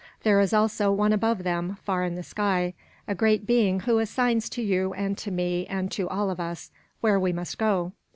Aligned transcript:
There 0.23 0.39
is 0.39 0.51
also 0.51 0.91
one 0.91 1.13
above 1.13 1.43
them, 1.43 1.77
far 1.83 2.03
in 2.03 2.15
the 2.15 2.23
sky, 2.23 2.73
a 3.07 3.13
Great 3.13 3.45
Being 3.45 3.81
who 3.81 3.99
assigns 3.99 4.49
to 4.49 4.61
you 4.63 4.93
and 4.95 5.15
to 5.19 5.29
me 5.29 5.67
and 5.67 5.91
to 5.91 6.09
all 6.09 6.31
of 6.31 6.39
us, 6.39 6.71
where 7.01 7.19
we 7.19 7.31
must 7.31 7.59
go. 7.59 7.91